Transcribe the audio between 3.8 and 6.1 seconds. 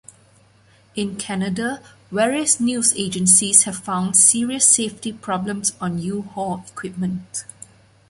found serious safety problems on